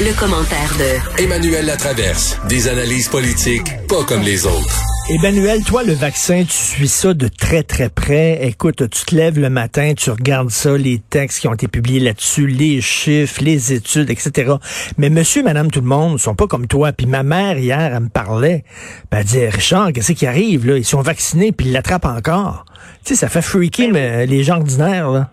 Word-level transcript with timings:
Le 0.00 0.16
commentaire 0.16 0.70
de 0.78 1.20
Emmanuel 1.24 1.66
Latraverse. 1.66 2.40
Des 2.48 2.68
analyses 2.68 3.08
politiques 3.08 3.66
pas 3.88 4.04
comme 4.06 4.22
les 4.22 4.46
autres. 4.46 4.80
Emmanuel, 5.10 5.64
toi, 5.64 5.82
le 5.82 5.92
vaccin, 5.92 6.44
tu 6.44 6.52
suis 6.52 6.86
ça 6.86 7.14
de 7.14 7.26
très, 7.26 7.64
très 7.64 7.88
près. 7.88 8.46
Écoute, 8.46 8.88
tu 8.90 9.04
te 9.04 9.16
lèves 9.16 9.40
le 9.40 9.50
matin, 9.50 9.94
tu 9.96 10.10
regardes 10.10 10.50
ça, 10.50 10.76
les 10.76 11.00
textes 11.00 11.40
qui 11.40 11.48
ont 11.48 11.54
été 11.54 11.66
publiés 11.66 11.98
là-dessus, 11.98 12.46
les 12.46 12.80
chiffres, 12.80 13.42
les 13.42 13.72
études, 13.72 14.08
etc. 14.08 14.54
Mais 14.98 15.10
monsieur, 15.10 15.42
madame, 15.42 15.68
tout 15.68 15.80
le 15.80 15.88
monde 15.88 16.20
sont 16.20 16.36
pas 16.36 16.46
comme 16.46 16.68
toi. 16.68 16.92
Puis 16.92 17.06
ma 17.06 17.24
mère, 17.24 17.58
hier, 17.58 17.92
elle 17.92 18.00
me 18.04 18.08
parlait. 18.08 18.62
Ben, 19.10 19.18
elle 19.18 19.24
disait, 19.24 19.48
Richard, 19.48 19.92
qu'est-ce 19.92 20.12
qui 20.12 20.26
arrive, 20.26 20.64
là? 20.64 20.76
Ils 20.76 20.84
sont 20.84 21.00
vaccinés, 21.00 21.50
puis 21.50 21.66
ils 21.66 21.72
l'attrapent 21.72 22.06
encore. 22.06 22.66
Tu 23.04 23.14
sais, 23.14 23.14
ça 23.16 23.28
fait 23.28 23.42
freaker 23.42 23.88
mais, 23.90 24.26
les 24.26 24.44
gens 24.44 24.58
ordinaires, 24.58 25.10
là. 25.10 25.30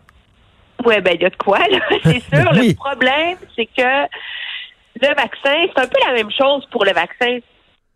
Oui, 0.84 0.95
ben, 1.02 1.11
il 1.13 1.21
y 1.21 1.25
a 1.25 1.29
de 1.29 1.38
quoi, 1.38 1.59
là. 1.59 1.79
C'est 2.04 2.23
sûr. 2.36 2.52
Le 2.52 2.73
problème, 2.73 3.38
c'est 3.55 3.68
que 3.68 4.07
le 5.01 5.07
vaccin, 5.07 5.67
c'est 5.73 5.81
un 5.81 5.87
peu 5.87 5.99
la 6.05 6.13
même 6.13 6.31
chose 6.31 6.65
pour 6.71 6.85
le 6.85 6.93
vaccin 6.93 7.39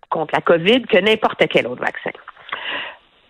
contre 0.10 0.34
la 0.34 0.42
COVID 0.42 0.84
que 0.84 0.98
n'importe 0.98 1.44
quel 1.50 1.68
autre 1.68 1.82
vaccin. 1.82 2.12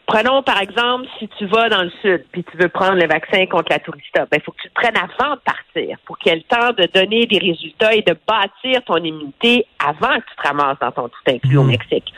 Prenons 0.08 0.42
par 0.42 0.60
exemple, 0.60 1.06
si 1.20 1.28
tu 1.38 1.46
vas 1.46 1.70
dans 1.70 1.84
le 1.84 1.92
sud 2.02 2.26
puis 2.32 2.44
tu 2.44 2.58
veux 2.58 2.70
prendre 2.70 2.96
le 2.96 3.06
vaccin 3.06 3.46
contre 3.46 3.72
la 3.72 3.78
tourista, 3.78 4.26
ben 4.26 4.38
il 4.38 4.42
faut 4.42 4.52
que 4.54 4.62
tu 4.64 4.70
te 4.70 4.74
prennes 4.74 4.98
avant 4.98 5.36
de 5.36 5.42
partir 5.42 5.98
pour 6.06 6.18
qu'il 6.18 6.32
y 6.32 6.36
ait 6.36 6.40
le 6.40 6.58
temps 6.58 6.74
de 6.76 6.88
donner 6.92 7.28
des 7.28 7.38
résultats 7.38 7.94
et 7.94 8.02
de 8.02 8.18
bâtir 8.28 8.84
ton 8.86 8.98
immunité 8.98 9.68
avant 9.78 10.16
que 10.16 10.26
tu 10.26 10.36
te 10.36 10.48
ramasses 10.48 10.80
dans 10.80 10.92
ton 10.92 11.10
tout 11.10 11.32
inclus 11.32 11.58
au 11.58 11.64
mmh. 11.64 11.68
Mexique. 11.68 12.14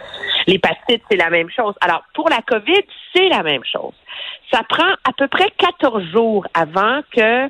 L'hépatite, 0.48 1.04
c'est 1.12 1.18
la 1.18 1.30
même 1.30 1.50
chose. 1.50 1.76
Alors, 1.82 2.04
pour 2.14 2.30
la 2.30 2.42
COVID, 2.48 2.82
c'est 3.14 3.28
la 3.28 3.44
même 3.44 3.66
chose. 3.66 3.94
Ça 4.54 4.62
prend 4.70 4.94
à 5.04 5.12
peu 5.18 5.28
près 5.28 5.50
14 5.58 6.02
jours 6.12 6.48
avant 6.54 7.02
que 7.14 7.50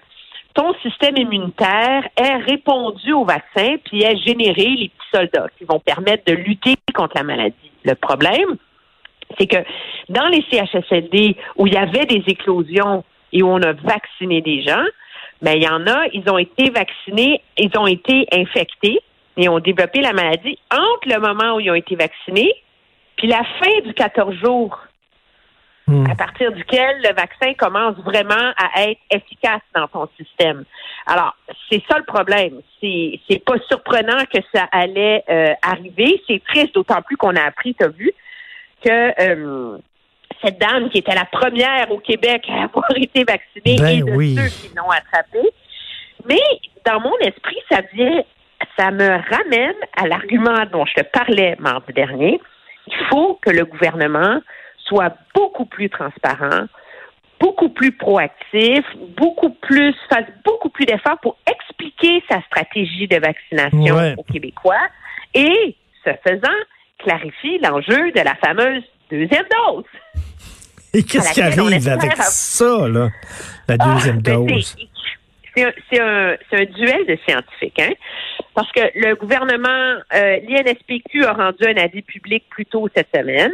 ton 0.54 0.74
système 0.82 1.18
immunitaire 1.18 2.08
ait 2.16 2.38
répondu 2.38 3.14
au 3.14 3.26
vaccin 3.26 3.76
puis 3.86 4.04
ait 4.04 4.18
généré 4.18 4.64
les 4.64 4.90
petits 4.90 5.10
soldats 5.14 5.48
qui 5.58 5.66
vont 5.66 5.80
permettre 5.80 6.24
de 6.26 6.34
lutter 6.34 6.76
contre 6.94 7.14
la 7.16 7.24
maladie. 7.24 7.72
Le 7.84 7.96
problème, 7.96 8.58
c'est 9.38 9.48
que 9.48 9.58
dans 10.10 10.28
les 10.28 10.44
CHSLD 10.52 11.38
où 11.58 11.68
il 11.68 11.74
y 11.74 11.78
avait 11.78 12.06
des 12.06 12.24
éclosions 12.28 13.04
et 13.32 13.44
où 13.44 13.48
on 13.48 13.62
a 13.62 13.74
vacciné 13.74 14.42
des 14.42 14.62
gens, 14.64 14.84
ben 15.42 15.54
il 15.56 15.64
y 15.64 15.68
en 15.68 15.88
a, 15.88 16.08
ils 16.14 16.30
ont 16.30 16.38
été 16.38 16.70
vaccinés, 16.70 17.42
ils 17.58 17.72
ont 17.78 17.88
été 17.88 18.28
infectés 18.32 19.00
et 19.38 19.50
ont 19.50 19.60
développé 19.60 20.02
la 20.02 20.14
maladie 20.14 20.60
entre 20.72 21.08
le 21.08 21.20
moment 21.20 21.56
où 21.56 21.60
ils 21.60 21.72
ont 21.72 21.76
été 21.76 21.96
vaccinés 21.96 22.54
puis 23.22 23.28
la 23.28 23.44
fin 23.60 23.82
du 23.86 23.94
14 23.94 24.36
jours. 24.44 24.80
Hmm. 25.88 26.06
à 26.10 26.16
partir 26.16 26.52
duquel 26.52 27.02
le 27.02 27.14
vaccin 27.16 27.54
commence 27.58 27.98
vraiment 27.98 28.54
à 28.56 28.84
être 28.84 29.02
efficace 29.10 29.62
dans 29.76 29.88
ton 29.88 30.08
système. 30.16 30.64
Alors, 31.08 31.36
c'est 31.70 31.82
ça 31.90 31.98
le 31.98 32.06
problème. 32.06 32.62
C'est 32.80 33.20
c'est 33.28 33.44
pas 33.44 33.56
surprenant 33.68 34.24
que 34.32 34.40
ça 34.54 34.68
allait 34.72 35.24
euh, 35.30 35.54
arriver. 35.64 36.22
C'est 36.28 36.42
triste, 36.44 36.76
d'autant 36.76 37.02
plus 37.02 37.18
qu'on 37.18 37.36
a 37.36 37.42
appris, 37.42 37.74
tu 37.74 37.84
as 37.84 37.90
vu, 37.90 38.12
que 38.86 38.90
euh, 39.22 39.78
cette 40.44 40.60
dame 40.60 40.90
qui 40.90 41.00
était 41.00 41.16
la 41.16 41.26
première 41.26 41.92
au 41.92 41.98
Québec 41.98 42.46
à 42.50 42.66
avoir 42.66 42.92
été 42.96 43.24
vaccinée 43.24 43.78
ben 43.78 43.88
et 43.88 44.02
de 44.02 44.40
ceux 44.40 44.68
qui 44.68 44.76
l'ont 44.76 44.90
attrapée. 44.90 45.50
Mais 46.28 46.42
dans 46.86 47.00
mon 47.00 47.18
esprit, 47.20 47.58
ça 47.70 47.82
vient, 47.94 48.24
ça 48.78 48.92
me 48.92 49.10
ramène 49.10 49.76
à 49.98 50.08
l'argument 50.08 50.66
dont 50.72 50.86
je 50.86 51.02
te 51.02 51.08
parlais 51.08 51.56
mardi 51.60 51.92
dernier. 51.94 52.40
Il 52.88 53.06
faut 53.10 53.40
que 53.42 53.50
le 53.50 53.66
gouvernement 53.66 54.42
soit 54.92 55.16
beaucoup 55.34 55.66
plus 55.66 55.90
transparent, 55.90 56.66
beaucoup 57.40 57.70
plus 57.70 57.94
proactif, 57.94 58.84
beaucoup 59.18 59.52
plus, 59.52 59.96
fasse 60.10 60.26
beaucoup 60.44 60.70
plus 60.70 60.86
d'efforts 60.86 61.20
pour 61.22 61.38
expliquer 61.50 62.22
sa 62.30 62.42
stratégie 62.42 63.08
de 63.08 63.18
vaccination 63.18 64.16
aux 64.18 64.24
Québécois 64.24 64.86
et, 65.34 65.76
ce 66.04 66.12
faisant, 66.28 66.58
clarifie 67.00 67.58
l'enjeu 67.60 68.12
de 68.12 68.20
la 68.20 68.36
fameuse 68.36 68.84
deuxième 69.10 69.46
dose. 69.66 69.86
Et 70.94 71.04
qu'est-ce 71.04 71.34
qui 71.34 71.42
arrive 71.42 71.88
avec 71.88 72.18
ça, 72.18 72.88
là, 72.90 73.10
la 73.70 73.76
ah, 73.80 73.94
deuxième 73.94 74.22
ben, 74.22 74.46
dose? 74.46 74.76
C'est 75.56 76.00
un, 76.00 76.36
un, 76.54 76.66
duel 76.66 77.06
de 77.08 77.18
scientifiques, 77.28 77.80
hein? 77.80 77.92
Parce 78.54 78.72
que 78.72 78.82
le 78.96 79.16
gouvernement, 79.16 80.02
euh, 80.14 80.40
l'INSPQ 80.48 81.26
a 81.26 81.34
rendu 81.34 81.66
un 81.66 81.76
avis 81.76 82.02
public 82.02 82.46
plus 82.50 82.66
tôt 82.66 82.88
cette 82.96 83.10
semaine 83.14 83.52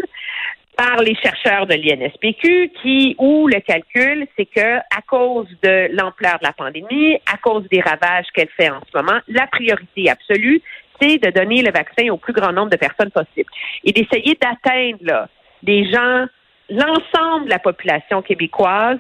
par 0.78 1.02
les 1.02 1.16
chercheurs 1.16 1.66
de 1.66 1.74
l'INSPQ 1.74 2.72
qui, 2.82 3.16
où 3.18 3.48
le 3.48 3.60
calcul, 3.60 4.28
c'est 4.38 4.46
que 4.46 4.78
à 4.78 5.02
cause 5.08 5.48
de 5.64 5.90
l'ampleur 5.92 6.38
de 6.40 6.46
la 6.46 6.54
pandémie, 6.54 7.16
à 7.32 7.38
cause 7.38 7.68
des 7.70 7.82
ravages 7.82 8.28
qu'elle 8.34 8.50
fait 8.56 8.70
en 8.70 8.80
ce 8.92 8.96
moment, 8.96 9.20
la 9.28 9.48
priorité 9.48 10.10
absolue, 10.10 10.62
c'est 11.02 11.18
de 11.18 11.32
donner 11.32 11.64
le 11.64 11.72
vaccin 11.72 12.10
au 12.12 12.18
plus 12.18 12.34
grand 12.34 12.54
nombre 12.54 12.70
de 12.70 12.78
personnes 12.78 13.12
possible 13.12 13.50
et 13.84 13.92
d'essayer 13.92 14.38
d'atteindre 14.40 15.00
là, 15.02 15.28
des 15.64 15.92
gens, 15.92 16.26
l'ensemble 16.70 17.46
de 17.46 17.50
la 17.50 17.60
population 17.60 18.22
québécoise 18.22 19.00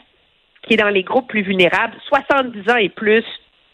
qui 0.63 0.73
est 0.73 0.77
dans 0.77 0.89
les 0.89 1.03
groupes 1.03 1.29
plus 1.29 1.43
vulnérables, 1.43 1.95
70 2.07 2.69
ans 2.71 2.77
et 2.77 2.89
plus, 2.89 3.23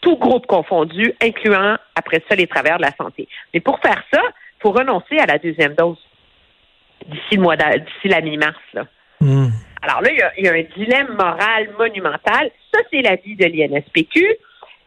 tout 0.01 0.17
groupe 0.17 0.45
confondu, 0.45 1.13
incluant 1.21 1.77
après 1.95 2.21
ça 2.27 2.35
les 2.35 2.47
travers 2.47 2.77
de 2.77 2.83
la 2.83 2.91
santé. 2.91 3.29
Mais 3.53 3.61
pour 3.61 3.79
faire 3.79 4.03
ça, 4.13 4.21
il 4.21 4.61
faut 4.61 4.71
renoncer 4.71 5.17
à 5.17 5.25
la 5.25 5.37
deuxième 5.37 5.73
dose 5.75 5.97
d'ici 7.07 7.35
le 7.35 7.41
mois 7.41 7.55
d'ici 7.55 8.07
la 8.07 8.21
mi-mars. 8.21 8.57
Hmm. 9.19 9.49
Alors 9.81 10.01
là, 10.01 10.09
il 10.37 10.43
y, 10.43 10.47
a, 10.47 10.53
un 10.53 10.63
dilemme 10.77 11.15
moral 11.17 11.69
monumental. 11.77 12.51
Ça, 12.73 12.81
c'est 12.91 13.01
l'avis 13.01 13.35
de 13.35 13.45
l'INSPQ. 13.45 14.37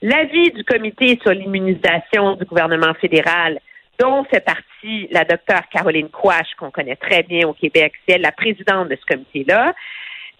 L'avis 0.03 0.50
du 0.53 0.65
comité 0.65 1.19
sur 1.22 1.32
l'immunisation 1.32 2.34
du 2.37 2.44
gouvernement 2.44 2.94
fédéral, 2.94 3.60
dont 3.99 4.25
fait 4.25 4.44
partie 4.44 5.09
la 5.10 5.25
docteure 5.25 5.62
Caroline 5.71 6.09
Quash, 6.09 6.55
qu'on 6.59 6.71
connaît 6.71 6.97
très 6.97 7.22
bien 7.22 7.47
au 7.47 7.53
Québec, 7.53 7.93
c'est 8.06 8.16
elle 8.16 8.22
la 8.22 8.32
présidente 8.32 8.88
de 8.88 8.97
ce 8.97 9.06
comité-là, 9.06 9.75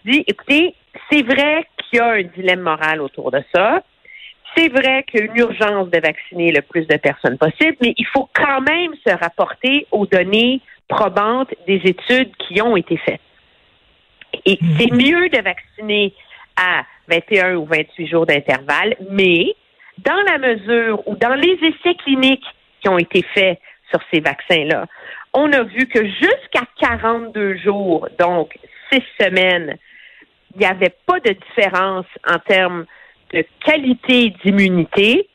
dit, 0.05 0.23
écoutez, 0.27 0.75
c'est 1.11 1.23
vrai 1.23 1.65
qu'il 1.77 1.99
y 1.99 2.01
a 2.01 2.11
un 2.11 2.23
dilemme 2.23 2.61
moral 2.61 3.01
autour 3.01 3.31
de 3.31 3.43
ça. 3.53 3.83
C'est 4.55 4.69
vrai 4.69 5.03
qu'il 5.03 5.19
y 5.19 5.23
a 5.23 5.25
une 5.25 5.37
urgence 5.37 5.89
de 5.89 5.99
vacciner 5.99 6.51
le 6.51 6.61
plus 6.61 6.87
de 6.87 6.97
personnes 6.97 7.37
possible, 7.37 7.75
mais 7.81 7.93
il 7.97 8.05
faut 8.07 8.29
quand 8.33 8.61
même 8.61 8.93
se 9.05 9.13
rapporter 9.13 9.85
aux 9.91 10.05
données 10.05 10.61
probantes 10.87 11.53
des 11.67 11.81
études 11.83 12.35
qui 12.37 12.61
ont 12.61 12.75
été 12.75 12.97
faites. 12.97 13.21
Et 14.45 14.57
mhm. 14.61 14.77
c'est 14.77 14.91
mieux 14.91 15.29
de 15.29 15.41
vacciner 15.41 16.13
à 16.55 16.83
21 17.07 17.55
ou 17.55 17.65
28 17.65 18.07
jours 18.07 18.25
d'intervalle, 18.25 18.95
mais 19.11 19.55
dans 19.99 20.21
la 20.27 20.37
mesure 20.37 21.07
où 21.07 21.15
dans 21.15 21.35
les 21.35 21.57
essais 21.61 21.95
cliniques 21.95 22.45
qui 22.81 22.89
ont 22.89 22.97
été 22.97 23.23
faits 23.33 23.59
sur 23.89 23.99
ces 24.11 24.19
vaccins-là, 24.19 24.85
on 25.33 25.51
a 25.53 25.63
vu 25.63 25.87
que 25.87 26.05
jusqu'à 26.05 26.63
42 26.79 27.57
jours, 27.57 28.07
donc 28.19 28.57
six 28.91 29.03
semaines, 29.19 29.77
il 30.55 30.59
n'y 30.59 30.65
avait 30.65 30.95
pas 31.05 31.19
de 31.19 31.33
différence 31.33 32.05
en 32.27 32.39
termes 32.39 32.85
de 33.33 33.45
qualité 33.63 34.33
d'immunité. 34.43 35.27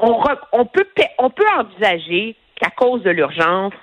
On, 0.00 0.22
on, 0.52 0.64
peut, 0.64 0.86
on 1.18 1.30
peut 1.30 1.44
envisager 1.56 2.36
qu'à 2.56 2.70
cause 2.70 3.02
de 3.02 3.10
l'urgence, 3.10 3.74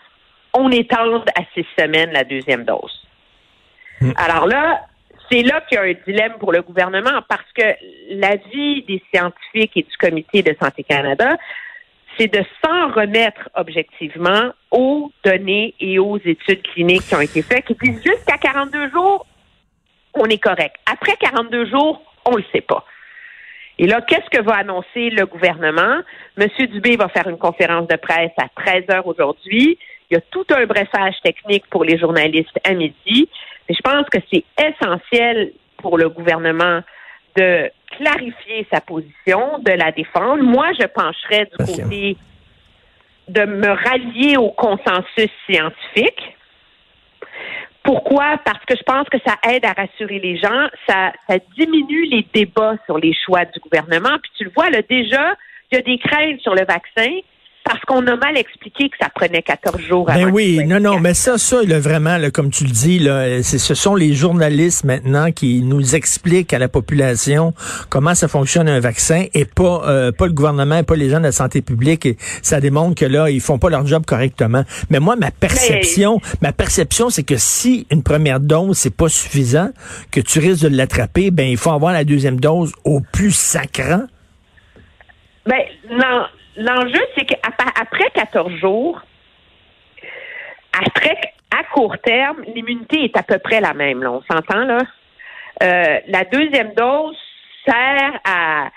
on 0.55 0.71
étende 0.71 1.25
à 1.35 1.41
six 1.53 1.65
semaines 1.77 2.11
la 2.11 2.23
deuxième 2.23 2.63
dose. 2.63 3.07
Hmm. 4.01 4.11
Alors 4.17 4.47
là, 4.47 4.85
c'est 5.29 5.43
là 5.43 5.61
qu'il 5.61 5.75
y 5.75 5.79
a 5.79 5.83
un 5.83 5.93
dilemme 6.05 6.33
pour 6.39 6.51
le 6.51 6.61
gouvernement 6.61 7.21
parce 7.27 7.51
que 7.55 7.63
l'avis 8.09 8.83
des 8.83 9.01
scientifiques 9.13 9.75
et 9.75 9.83
du 9.83 9.97
Comité 9.97 10.43
de 10.43 10.55
santé 10.61 10.83
Canada, 10.83 11.37
c'est 12.17 12.27
de 12.27 12.43
s'en 12.63 12.89
remettre 12.89 13.49
objectivement 13.55 14.51
aux 14.71 15.11
données 15.23 15.73
et 15.79 15.99
aux 15.99 16.17
études 16.17 16.61
cliniques 16.63 17.07
qui 17.07 17.15
ont 17.15 17.21
été 17.21 17.41
faites, 17.41 17.65
qui 17.65 17.75
disent 17.75 18.03
jusqu'à 18.03 18.37
42 18.37 18.89
jours, 18.91 19.25
on 20.13 20.25
est 20.25 20.41
correct. 20.41 20.75
Après 20.85 21.15
42 21.17 21.65
jours, 21.69 22.01
on 22.25 22.31
ne 22.31 22.37
le 22.37 22.43
sait 22.53 22.61
pas. 22.61 22.85
Et 23.77 23.87
là, 23.87 24.01
qu'est-ce 24.01 24.29
que 24.29 24.41
va 24.41 24.55
annoncer 24.55 25.09
le 25.09 25.25
gouvernement? 25.25 25.99
Monsieur 26.37 26.67
Dubé 26.67 26.95
va 26.95 27.09
faire 27.09 27.27
une 27.27 27.37
conférence 27.37 27.87
de 27.87 27.97
presse 27.97 28.31
à 28.37 28.47
13 28.55 28.83
heures 28.89 29.07
aujourd'hui. 29.07 29.77
Il 30.09 30.15
y 30.15 30.17
a 30.17 30.21
tout 30.31 30.45
un 30.51 30.65
bressage 30.65 31.15
technique 31.23 31.65
pour 31.69 31.83
les 31.83 31.97
journalistes 31.97 32.59
à 32.63 32.73
midi. 32.73 33.29
Mais 33.67 33.75
je 33.75 33.81
pense 33.81 34.05
que 34.09 34.19
c'est 34.31 34.43
essentiel 34.57 35.51
pour 35.77 35.97
le 35.97 36.09
gouvernement 36.09 36.81
de 37.35 37.69
clarifier 37.97 38.67
sa 38.71 38.81
position, 38.81 39.59
de 39.59 39.71
la 39.71 39.91
défendre. 39.91 40.43
Moi, 40.43 40.71
je 40.79 40.85
pencherais 40.85 41.45
du 41.45 41.65
côté 41.65 42.17
de 43.27 43.45
me 43.45 43.69
rallier 43.69 44.37
au 44.37 44.49
consensus 44.49 45.29
scientifique. 45.49 46.35
Pourquoi? 47.83 48.37
Parce 48.43 48.63
que 48.65 48.75
je 48.75 48.83
pense 48.83 49.07
que 49.09 49.17
ça 49.25 49.35
aide 49.47 49.65
à 49.65 49.73
rassurer 49.73 50.19
les 50.19 50.37
gens, 50.37 50.67
ça, 50.87 51.13
ça 51.27 51.37
diminue 51.55 52.05
les 52.05 52.25
débats 52.33 52.77
sur 52.85 52.97
les 52.97 53.13
choix 53.13 53.45
du 53.45 53.59
gouvernement. 53.59 54.17
Puis 54.21 54.31
tu 54.37 54.43
le 54.45 54.51
vois, 54.55 54.69
là, 54.69 54.81
déjà, 54.81 55.35
il 55.71 55.75
y 55.75 55.77
a 55.77 55.81
des 55.81 55.97
craintes 55.99 56.41
sur 56.41 56.55
le 56.55 56.65
vaccin, 56.65 57.11
parce 57.65 57.81
qu'on 57.81 58.05
a 58.05 58.15
mal 58.15 58.37
expliqué 58.37 58.89
que 58.89 58.95
ça 59.01 59.09
prenait 59.13 59.41
14 59.41 59.81
jours. 59.81 60.05
Ben 60.05 60.29
oui, 60.29 60.63
non, 60.65 60.79
non, 60.79 60.99
mais 60.99 61.15
ça, 61.15 61.39
ça, 61.39 61.63
là, 61.63 61.79
vraiment, 61.79 62.17
là, 62.17 62.29
comme 62.29 62.51
tu 62.51 62.63
le 62.63 62.69
dis, 62.69 62.99
là, 62.99 63.41
ce 63.41 63.73
sont 63.73 63.95
les 63.95 64.13
journalistes 64.13 64.83
maintenant 64.83 65.31
qui 65.31 65.63
nous 65.63 65.95
expliquent 65.95 66.53
à 66.53 66.59
la 66.59 66.67
population 66.67 67.55
comment 67.89 68.13
ça 68.13 68.27
fonctionne 68.27 68.69
un 68.69 68.79
vaccin 68.79 69.25
et 69.33 69.45
pas, 69.45 69.81
euh, 69.87 70.11
pas 70.11 70.27
le 70.27 70.33
gouvernement, 70.33 70.77
et 70.77 70.83
pas 70.83 70.95
les 70.95 71.09
gens 71.09 71.17
de 71.17 71.23
la 71.23 71.31
santé 71.31 71.63
publique. 71.63 72.05
Et 72.05 72.17
ça 72.43 72.61
démontre 72.61 72.93
que 72.93 73.05
là, 73.05 73.31
ils 73.31 73.41
font 73.41 73.57
pas 73.57 73.71
leur 73.71 73.87
job 73.87 74.05
correctement. 74.05 74.63
Mais 74.91 74.99
moi, 74.99 75.15
ma 75.15 75.31
perception, 75.31 76.21
ma 76.43 76.53
perception, 76.53 77.09
c'est 77.09 77.23
que 77.23 77.37
si 77.37 77.87
une 77.89 78.03
première 78.03 78.39
dose, 78.39 78.77
c'est 78.77 78.95
pas 78.95 79.09
suffisant, 79.09 79.69
que 80.11 80.19
tu 80.19 80.37
risques 80.37 80.63
de 80.63 80.75
l'attraper, 80.75 81.31
ben, 81.31 81.47
il 81.47 81.57
faut 81.57 81.71
avoir 81.71 81.93
la 81.93 82.03
deuxième 82.03 82.39
dose 82.39 82.73
au 82.83 83.01
plus 83.01 83.35
sacrant. 83.35 84.03
Ben, 85.47 85.63
non 85.89 86.25
l'enjeu, 86.57 87.01
c'est 87.17 87.25
qu'après 87.25 88.09
14 88.13 88.53
jours, 88.59 89.01
après, 90.73 91.17
à 91.51 91.63
court 91.73 91.95
terme, 92.03 92.37
l'immunité 92.53 93.05
est 93.05 93.17
à 93.17 93.23
peu 93.23 93.39
près 93.39 93.61
la 93.61 93.73
même. 93.73 94.03
Là, 94.03 94.11
on 94.11 94.21
s'entend 94.29 94.65
là. 94.65 94.79
Euh, 95.63 95.99
la 96.07 96.25
deuxième 96.25 96.73
dose 96.75 97.15
sert 97.65 98.19
à, 98.25 98.69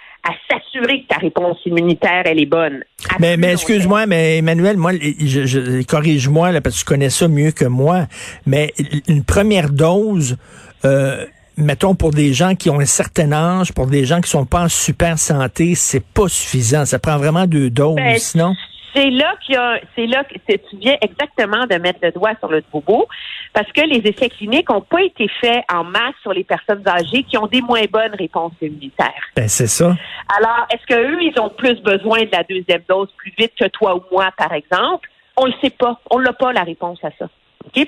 s'assurer 0.50 1.02
que 1.02 1.06
ta 1.06 1.16
réponse 1.16 1.56
immunitaire 1.64 2.22
elle 2.26 2.38
est 2.38 2.46
bonne. 2.46 2.84
Mais, 3.18 3.38
mais 3.38 3.52
excuse-moi, 3.52 4.04
mais 4.04 4.38
Emmanuel, 4.38 4.76
moi, 4.76 4.92
je, 4.92 5.82
corrige-moi 5.86 6.52
là 6.52 6.60
parce 6.60 6.76
que 6.76 6.80
tu 6.80 6.84
connais 6.84 7.08
ça 7.08 7.28
mieux 7.28 7.50
que 7.50 7.64
moi. 7.64 8.06
Mais 8.44 8.74
une 9.08 9.24
première 9.24 9.70
dose. 9.70 10.36
Euh, 10.84 11.24
mettons, 11.58 11.94
pour 11.94 12.12
des 12.12 12.32
gens 12.32 12.54
qui 12.54 12.70
ont 12.70 12.80
un 12.80 12.86
certain 12.86 13.32
âge, 13.32 13.72
pour 13.72 13.86
des 13.86 14.04
gens 14.04 14.20
qui 14.20 14.30
sont 14.30 14.46
pas 14.46 14.62
en 14.62 14.68
super 14.68 15.18
santé, 15.18 15.74
c'est 15.74 16.04
pas 16.04 16.28
suffisant. 16.28 16.84
Ça 16.84 16.98
prend 16.98 17.18
vraiment 17.18 17.46
deux 17.46 17.68
doses, 17.68 17.96
ben, 17.96 18.16
sinon. 18.18 18.54
C'est 18.94 19.10
là 19.10 19.34
qu'il 19.44 19.54
y 19.54 19.58
a, 19.58 19.78
c'est 19.94 20.06
là 20.06 20.24
que 20.24 20.34
tu 20.34 20.76
viens 20.78 20.96
exactement 21.02 21.66
de 21.66 21.74
mettre 21.76 21.98
le 22.02 22.10
doigt 22.10 22.32
sur 22.38 22.48
le 22.48 22.62
bobo, 22.72 23.06
parce 23.52 23.70
que 23.72 23.82
les 23.82 23.98
essais 24.08 24.30
cliniques 24.30 24.70
n'ont 24.70 24.80
pas 24.80 25.02
été 25.02 25.28
faits 25.40 25.62
en 25.72 25.84
masse 25.84 26.14
sur 26.22 26.32
les 26.32 26.44
personnes 26.44 26.82
âgées 26.88 27.22
qui 27.24 27.36
ont 27.36 27.46
des 27.46 27.60
moins 27.60 27.84
bonnes 27.92 28.14
réponses 28.18 28.54
immunitaires. 28.62 29.12
Ben, 29.36 29.46
c'est 29.48 29.66
ça. 29.66 29.94
Alors, 30.36 30.66
est-ce 30.72 30.86
qu'eux, 30.86 31.18
ils 31.20 31.38
ont 31.38 31.50
plus 31.50 31.80
besoin 31.82 32.22
de 32.22 32.30
la 32.32 32.44
deuxième 32.44 32.82
dose 32.88 33.08
plus 33.18 33.32
vite 33.38 33.52
que 33.58 33.66
toi 33.66 33.96
ou 33.96 34.02
moi, 34.10 34.30
par 34.36 34.52
exemple? 34.52 35.08
On 35.36 35.46
le 35.46 35.52
sait 35.60 35.70
pas. 35.70 36.00
On 36.10 36.20
n'a 36.20 36.32
pas 36.32 36.52
la 36.52 36.62
réponse 36.62 36.98
à 37.04 37.10
ça. 37.18 37.28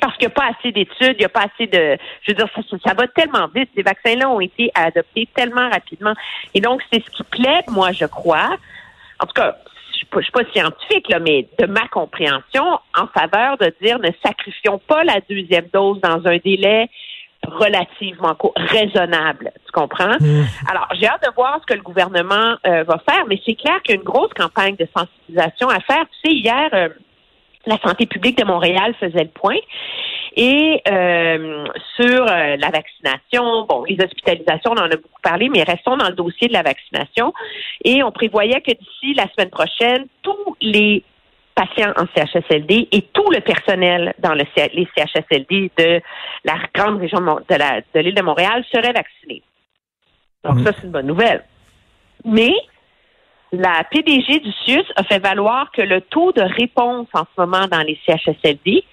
Parce 0.01 0.17
qu'il 0.17 0.27
n'y 0.27 0.33
a 0.33 0.35
pas 0.35 0.51
assez 0.59 0.73
d'études, 0.73 1.17
il 1.17 1.21
n'y 1.21 1.25
a 1.25 1.31
pas 1.31 1.47
assez 1.53 1.67
de. 1.67 1.97
Je 2.23 2.33
veux 2.33 2.35
dire, 2.35 2.49
ça, 2.55 2.77
ça 2.85 2.95
va 2.95 3.07
tellement 3.09 3.49
vite. 3.55 3.71
Ces 3.75 3.83
vaccins-là 3.83 4.29
ont 4.29 4.41
été 4.41 4.71
adoptés 4.75 5.29
tellement 5.35 5.69
rapidement. 5.71 6.15
Et 6.55 6.61
donc, 6.61 6.83
c'est 6.93 7.03
ce 7.05 7.11
qui 7.11 7.23
plaît, 7.25 7.63
moi, 7.69 7.93
je 7.93 8.05
crois. 8.05 8.57
En 9.21 9.27
tout 9.27 9.33
cas, 9.35 9.57
je 9.95 10.17
ne 10.17 10.23
suis 10.23 10.33
pas 10.33 10.45
scientifique, 10.53 11.09
là, 11.09 11.19
mais 11.19 11.47
de 11.59 11.67
ma 11.67 11.87
compréhension, 11.89 12.65
en 12.97 13.07
faveur 13.09 13.59
de 13.59 13.73
dire 13.83 13.99
ne 13.99 14.11
sacrifions 14.25 14.79
pas 14.79 15.05
la 15.05 15.21
deuxième 15.29 15.67
dose 15.73 16.01
dans 16.01 16.27
un 16.27 16.39
délai 16.39 16.89
relativement 17.47 18.37
raisonnable. 18.57 19.53
Tu 19.65 19.73
comprends? 19.73 20.17
Mmh. 20.21 20.45
Alors, 20.69 20.89
j'ai 20.93 21.07
hâte 21.07 21.23
de 21.23 21.35
voir 21.35 21.59
ce 21.61 21.67
que 21.67 21.75
le 21.75 21.83
gouvernement 21.83 22.57
euh, 22.67 22.83
va 22.85 22.99
faire, 23.09 23.25
mais 23.29 23.41
c'est 23.45 23.55
clair 23.55 23.81
qu'il 23.83 23.95
y 23.95 23.99
a 23.99 24.01
une 24.01 24.07
grosse 24.07 24.33
campagne 24.35 24.77
de 24.77 24.87
sensibilisation 24.95 25.69
à 25.69 25.81
faire. 25.81 26.05
Tu 26.23 26.31
sais, 26.31 26.35
hier, 26.35 26.69
euh, 26.73 26.89
la 27.67 27.79
santé 27.79 28.07
publique 28.07 28.39
de 28.39 28.45
Montréal 28.45 28.95
faisait 28.99 29.25
le 29.25 29.31
point. 29.31 29.59
Et 30.37 30.81
euh, 30.89 31.65
sur 31.97 32.23
euh, 32.23 32.57
la 32.57 32.71
vaccination, 32.71 33.67
bon, 33.67 33.85
les 33.85 34.03
hospitalisations, 34.03 34.73
on 34.73 34.81
en 34.81 34.91
a 34.91 34.97
beaucoup 34.97 35.21
parlé, 35.23 35.49
mais 35.49 35.65
restons 35.65 35.97
dans 35.97 36.09
le 36.09 36.15
dossier 36.15 36.49
de 36.49 36.53
la 36.53 36.63
vaccination. 36.63 37.33
Et 37.85 38.03
on 38.03 38.13
prévoyait 38.13 38.61
que 38.61 38.71
d'ici 38.73 39.15
la 39.15 39.27
semaine 39.33 39.51
prochaine, 39.51 40.07
tous 40.23 40.57
les 40.61 41.03
patients 41.55 41.93
en 41.97 42.07
CHSLD 42.15 42.89
et 42.93 43.03
tout 43.13 43.29
le 43.31 43.41
personnel 43.41 44.15
dans 44.21 44.35
le, 44.35 44.45
les 44.73 44.89
CHSLD 44.97 45.73
de 45.77 46.01
la 46.45 46.55
grande 46.73 47.01
région 47.01 47.21
de, 47.21 47.99
l'île 47.99 48.15
de 48.15 48.23
Montréal 48.23 48.65
seraient 48.73 48.93
vaccinés. 48.93 49.43
Donc 50.45 50.57
mmh. 50.57 50.65
ça, 50.65 50.73
c'est 50.77 50.85
une 50.85 50.93
bonne 50.93 51.07
nouvelle. 51.07 51.45
Mais 52.25 52.55
la 53.53 53.85
PDG 53.91 54.41
du 54.41 54.53
CIUS 54.65 54.85
a 54.97 55.03
fait 55.05 55.19
valoir 55.19 55.71
que 55.73 55.83
le 55.83 56.01
taux 56.01 56.33
de 56.33 56.43
réponse 56.43 57.09
en 57.15 57.25
ce 57.25 57.41
moment 57.41 57.67
dans 57.67 57.81
les 57.81 57.99
CHSLD, 58.07 58.85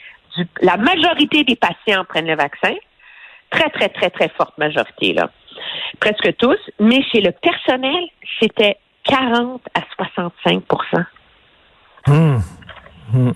la 0.61 0.77
majorité 0.77 1.43
des 1.43 1.55
patients 1.55 2.05
prennent 2.05 2.27
le 2.27 2.35
vaccin, 2.35 2.73
très, 3.49 3.69
très, 3.69 3.89
très, 3.89 4.09
très 4.09 4.29
forte 4.29 4.57
majorité, 4.57 5.13
là. 5.13 5.29
Presque 5.99 6.35
tous, 6.37 6.57
mais 6.79 7.01
chez 7.03 7.21
le 7.21 7.31
personnel, 7.31 8.03
c'était 8.39 8.77
40 9.03 9.61
à 9.73 9.81
65% 10.21 11.05
mmh. 12.07 13.31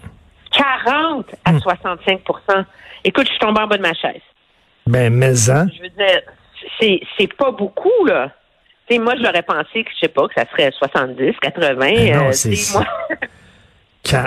40 0.52 1.32
mmh. 1.32 1.36
à 1.46 1.54
65% 1.54 2.60
mmh. 2.60 2.66
Écoute, 3.04 3.26
je 3.26 3.32
suis 3.32 3.40
tombée 3.40 3.62
en 3.62 3.68
bas 3.68 3.78
de 3.78 3.82
ma 3.82 3.94
chaise. 3.94 4.22
Ben, 4.86 5.12
mais 5.14 5.50
hein? 5.50 5.68
Je 5.76 5.82
veux 5.82 5.90
dire, 5.90 6.22
c'est 7.18 7.34
pas 7.36 7.52
beaucoup, 7.52 8.06
là 8.06 8.32
moi, 9.00 9.16
je 9.16 9.24
l'aurais 9.24 9.44
pensé 9.44 9.84
que, 9.84 9.90
je 9.94 10.00
sais 10.02 10.08
pas, 10.08 10.28
que 10.28 10.34
ça 10.36 10.46
serait 10.52 10.72
70, 10.72 11.34
80. 11.42 11.76
Ben 11.76 12.18
non, 12.18 12.28
euh, 12.28 12.32
c'est... 12.32 12.74
Moi... 12.74 12.86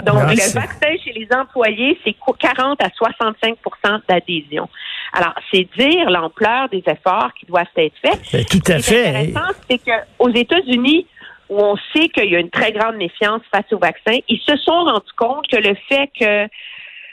Donc, 0.03 0.23
le 0.31 0.53
vaccin 0.55 0.97
chez 1.05 1.13
les 1.13 1.29
employés, 1.33 1.99
c'est 2.05 2.15
40 2.39 2.81
à 2.81 2.89
65% 2.89 4.01
d'adhésion. 4.09 4.69
Alors, 5.13 5.35
c'est 5.53 5.67
dire 5.77 6.09
l'ampleur 6.11 6.69
des 6.69 6.83
efforts 6.87 7.33
qui 7.39 7.47
doivent 7.47 7.67
être 7.77 7.95
faits. 8.01 8.21
Ben, 8.33 8.45
tout 8.45 8.73
à 8.73 8.79
fait. 8.79 9.13
L'intéressant, 9.13 9.53
c'est 9.69 9.79
qu'aux 9.79 10.31
États-Unis, 10.31 11.07
où 11.49 11.61
on 11.61 11.77
sait 11.93 12.09
qu'il 12.09 12.31
y 12.31 12.37
a 12.37 12.39
une 12.39 12.51
très 12.51 12.73
grande 12.73 12.97
méfiance 12.97 13.43
face 13.53 13.71
au 13.73 13.79
vaccin, 13.79 14.19
ils 14.29 14.41
se 14.41 14.57
sont 14.57 14.85
rendus 14.85 15.13
compte 15.17 15.47
que 15.49 15.57
le 15.57 15.75
fait 15.89 16.11
que 16.19 16.49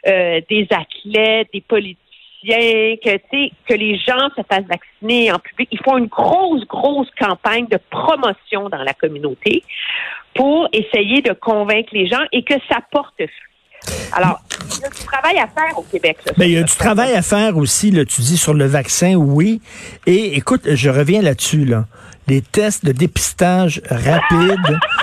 euh, 0.08 0.42
des 0.50 0.68
athlètes, 0.72 1.50
des 1.54 1.62
politiques, 1.62 1.98
que, 2.44 3.18
que 3.68 3.74
les 3.74 3.98
gens 3.98 4.30
se 4.36 4.42
fassent 4.50 4.66
vacciner 4.68 5.32
en 5.32 5.40
public. 5.40 5.70
Ils 5.72 5.80
font 5.84 5.98
une 5.98 6.08
grosse, 6.08 6.66
grosse 6.68 7.10
campagne 7.20 7.68
de 7.68 7.80
promotion 7.90 8.70
dans 8.70 8.84
la 8.84 8.94
communauté 8.94 9.64
pour 10.36 10.68
essayer 10.74 11.22
de 11.22 11.34
convaincre 11.34 11.90
les 11.94 12.08
gens 12.08 12.24
et 12.32 12.44
que 12.44 12.56
ça 12.70 12.80
porte 12.92 13.16
fruit. 13.18 13.52
Alors, 14.14 14.40
il 14.76 14.82
y 14.82 14.86
a 14.86 14.90
du 14.90 15.06
travail 15.06 15.38
à 15.40 15.48
faire 15.48 15.78
au 15.78 15.84
Québec. 15.84 16.18
Mais 16.38 16.50
il 16.50 16.54
y 16.54 16.58
a 16.58 16.64
du 16.64 16.76
travail 16.76 17.14
à 17.14 17.22
faire 17.22 17.58
aussi, 17.58 17.92
là, 17.92 18.06
tu 18.06 18.22
dis, 18.22 18.38
sur 18.38 18.54
le 18.54 18.66
vaccin, 18.66 19.16
oui. 19.16 19.62
Et 20.06 20.38
écoute, 20.38 20.62
je 20.66 20.90
reviens 20.90 21.22
là-dessus, 21.22 21.66
là. 21.66 21.86
Les 22.28 22.42
tests 22.42 22.86
de 22.86 22.92
dépistage 22.92 23.82
rapide. 23.90 24.60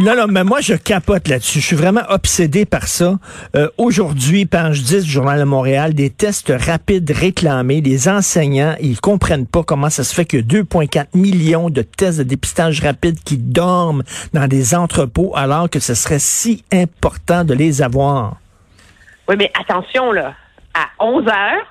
Non, 0.00 0.16
non, 0.16 0.26
mais 0.28 0.42
moi, 0.42 0.60
je 0.60 0.74
capote 0.74 1.28
là-dessus. 1.28 1.60
Je 1.60 1.66
suis 1.66 1.76
vraiment 1.76 2.02
obsédé 2.08 2.66
par 2.66 2.88
ça. 2.88 3.14
Euh, 3.54 3.68
aujourd'hui, 3.78 4.44
page 4.44 4.82
10 4.82 5.04
du 5.04 5.10
Journal 5.10 5.38
de 5.38 5.44
Montréal, 5.44 5.94
des 5.94 6.10
tests 6.10 6.52
rapides 6.52 7.08
réclamés. 7.12 7.80
Les 7.80 8.08
enseignants, 8.08 8.74
ils 8.80 9.00
comprennent 9.00 9.46
pas 9.46 9.62
comment 9.62 9.90
ça 9.90 10.02
se 10.02 10.12
fait 10.12 10.24
que 10.24 10.36
2,4 10.36 11.06
millions 11.14 11.70
de 11.70 11.82
tests 11.82 12.18
de 12.18 12.24
dépistage 12.24 12.80
rapide 12.80 13.22
qui 13.22 13.38
dorment 13.38 14.02
dans 14.32 14.48
des 14.48 14.74
entrepôts 14.74 15.32
alors 15.36 15.70
que 15.70 15.78
ce 15.78 15.94
serait 15.94 16.18
si 16.18 16.64
important 16.72 17.44
de 17.44 17.54
les 17.54 17.80
avoir. 17.80 18.38
Oui, 19.28 19.36
mais 19.38 19.52
attention, 19.58 20.10
là. 20.10 20.34
À 20.74 20.88
11 20.98 21.28
heures, 21.28 21.66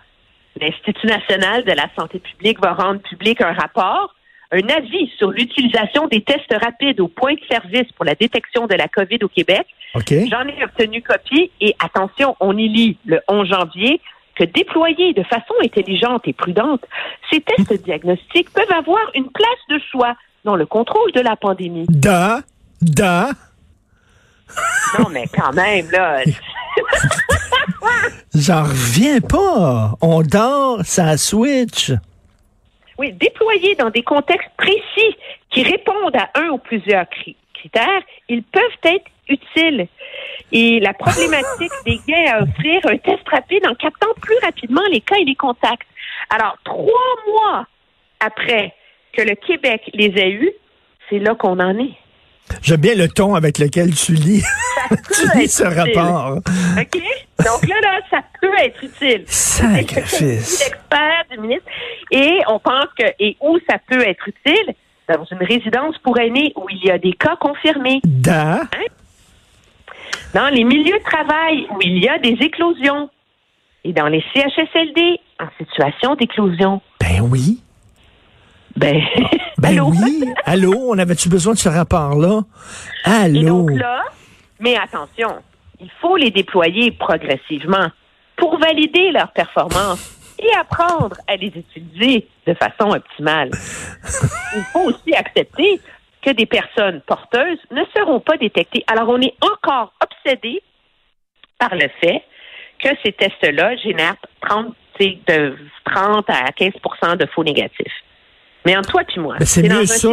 l'Institut 0.62 1.08
national 1.08 1.66
de 1.66 1.74
la 1.74 1.88
santé 1.98 2.20
publique 2.20 2.62
va 2.62 2.74
rendre 2.74 3.02
public 3.02 3.42
un 3.42 3.52
rapport 3.52 4.16
un 4.54 4.70
avis 4.70 5.12
sur 5.18 5.32
l'utilisation 5.32 6.08
des 6.08 6.22
tests 6.22 6.54
rapides 6.62 7.00
au 7.00 7.08
point 7.08 7.34
de 7.34 7.40
service 7.50 7.92
pour 7.96 8.06
la 8.06 8.16
détection 8.16 8.68
de 8.68 8.76
la 8.76 8.88
COVID 8.88 9.20
au 9.24 9.28
Québec. 9.28 9.66
J'en 9.96 10.48
ai 10.48 10.64
obtenu 10.64 11.02
copie 11.02 11.52
et 11.60 11.76
attention, 11.80 12.36
on 12.40 12.58
y 12.58 12.68
lit 12.68 12.98
le 13.06 13.22
11 13.28 13.48
janvier 13.48 14.00
que 14.36 14.44
déployés 14.44 15.14
de 15.14 15.24
façon 15.24 15.54
intelligente 15.64 16.24
et 16.26 16.34
prudente, 16.34 16.84
ces 17.32 17.42
tests 17.42 17.84
diagnostiques 17.84 18.50
peuvent 18.52 18.72
avoir 18.72 19.02
une 19.14 19.30
place 19.30 19.48
de 19.70 19.80
choix 19.92 20.16
dans 20.44 20.56
le 20.56 20.66
contrôle 20.66 21.12
de 21.12 21.22
la 21.22 21.36
pandémie. 21.36 21.86
Da, 21.90 22.42
da. 22.82 23.30
Non, 25.00 25.10
mais 25.10 25.26
quand 25.34 25.52
même, 25.54 25.90
là. 25.90 26.22
J'en 28.36 28.64
reviens 28.64 29.20
pas. 29.20 29.96
On 30.00 30.22
dort, 30.22 30.82
ça 30.84 31.18
switch. 31.18 31.92
Oui, 32.98 33.12
déployés 33.14 33.76
dans 33.76 33.90
des 33.90 34.04
contextes 34.04 34.52
précis 34.58 35.18
qui 35.50 35.64
répondent 35.64 36.16
à 36.16 36.30
un 36.36 36.50
ou 36.50 36.58
plusieurs 36.58 37.06
critères, 37.54 38.02
ils 38.30 38.44
peuvent 38.44 38.78
être 38.84 39.06
utiles. 39.30 39.88
Et 40.52 40.80
la 40.80 40.94
problématique 40.94 41.72
des 41.86 42.00
gains 42.08 42.34
à 42.34 42.44
offrir 42.44 42.82
un 42.86 42.98
test 42.98 43.28
rapide 43.30 43.66
en 43.68 43.76
captant 43.76 44.14
plus 44.22 44.38
rapidement 44.44 44.84
les 44.92 45.02
cas 45.02 45.16
et 45.18 45.26
les 45.26 45.36
contacts. 45.36 45.88
Alors, 46.30 46.58
trois 46.64 47.16
mois 47.28 47.68
après 48.20 48.74
que 49.14 49.22
le 49.22 49.36
Québec 49.36 49.90
les 49.94 50.22
a 50.22 50.28
eus, 50.28 50.52
c'est 51.10 51.20
là 51.20 51.36
qu'on 51.36 51.60
en 51.60 51.78
est. 51.78 51.94
J'aime 52.62 52.82
bien 52.82 52.96
le 52.96 53.08
ton 53.08 53.36
avec 53.36 53.58
lequel 53.58 53.94
tu 53.94 54.14
lis, 54.14 54.44
tu 54.90 55.38
lis 55.38 55.48
ce 55.48 55.64
rapport. 55.64 56.38
OK? 56.38 57.02
Donc 57.40 57.68
là, 57.68 57.76
là, 57.82 58.00
ça 58.10 58.22
peut 58.40 58.54
être 58.60 58.84
utile. 58.84 59.24
Sacrifice. 59.28 60.64
L'expert 60.64 61.24
du 61.32 61.40
ministre. 61.40 61.66
Et 62.12 62.40
on 62.48 62.60
pense 62.60 62.88
que, 62.98 63.06
et 63.20 63.38
où 63.42 63.58
ça 63.70 63.78
peut 63.90 64.02
être 64.08 64.28
utile? 64.28 64.76
Dans 65.10 65.26
une 65.26 65.44
résidence 65.44 65.98
pour 65.98 66.18
aînés 66.18 66.54
où 66.56 66.66
il 66.70 66.86
y 66.86 66.90
a 66.90 66.98
des 66.98 67.14
cas 67.14 67.36
confirmés. 67.36 68.00
Da. 68.06 68.62
Hein? 68.62 68.88
Dans 70.34 70.48
les 70.48 70.64
milieux 70.64 70.98
de 70.98 71.04
travail 71.04 71.68
où 71.72 71.82
il 71.82 72.02
y 72.02 72.08
a 72.08 72.18
des 72.20 72.38
éclosions 72.40 73.10
et 73.84 73.92
dans 73.92 74.08
les 74.08 74.24
CHSLD 74.34 75.20
en 75.40 75.48
situation 75.58 76.16
d'éclosion. 76.16 76.82
Ben 77.02 77.22
oui. 77.22 77.60
Ben, 78.76 79.02
ben 79.58 79.70
allô? 79.70 79.92
oui. 79.92 80.26
Allô, 80.46 80.74
on 80.90 80.98
avait-tu 80.98 81.30
besoin 81.30 81.54
de 81.54 81.60
ce 81.60 81.70
rapport-là? 81.70 82.42
Allô? 83.04 83.40
Et 83.40 83.46
donc 83.46 83.72
là, 83.72 84.04
mais 84.60 84.78
attention, 84.78 85.42
il 85.80 85.92
faut 86.02 86.16
les 86.16 86.32
déployer 86.32 86.92
progressivement 86.92 87.88
pour 88.38 88.58
valider 88.58 89.12
leur 89.12 89.32
performance 89.32 90.20
et 90.40 90.54
apprendre 90.56 91.18
à 91.28 91.36
les 91.36 91.48
utiliser 91.48 92.28
de 92.48 92.54
façon 92.54 92.92
optimale. 92.92 93.52
il 94.56 94.64
faut 94.72 94.86
aussi 94.90 95.14
accepter 95.14 95.80
que 96.22 96.32
des 96.32 96.46
personnes 96.46 97.02
porteuses 97.02 97.60
ne 97.72 97.84
seront 97.96 98.20
pas 98.20 98.38
détectées. 98.38 98.84
Alors, 98.88 99.10
on 99.10 99.22
est 99.22 99.36
encore 99.42 99.94
obsédé 100.02 100.62
par 101.60 101.76
le 101.76 101.90
fait 102.02 102.24
que 102.80 102.90
ces 103.04 103.12
tests-là 103.12 103.76
génèrent 103.78 104.16
30, 104.42 104.74
de 105.00 105.58
30 105.86 106.30
à 106.30 106.52
15% 106.52 107.18
de 107.18 107.26
faux 107.28 107.44
négatifs. 107.44 108.04
Mais 108.66 108.78
en 108.78 108.82
toi 108.82 109.02
et 109.04 109.20
moi, 109.20 109.36
c'est 109.42 109.68
dans 109.68 109.80
un 109.80 109.86
ça 109.86 110.10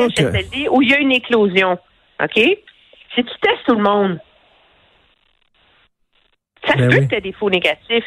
où 0.70 0.82
il 0.82 0.90
y 0.90 0.94
a 0.94 0.98
une 0.98 1.12
éclosion, 1.12 1.78
OK? 2.22 2.34
Si 2.34 3.24
tu 3.24 3.24
testes 3.40 3.64
tout 3.66 3.74
le 3.74 3.82
monde, 3.82 4.18
ça 6.66 6.74
ben 6.76 6.90
peut 6.90 7.00
que 7.00 7.06
tu 7.06 7.14
as 7.14 7.20
des 7.20 7.32
faux 7.32 7.50
négatifs. 7.50 8.04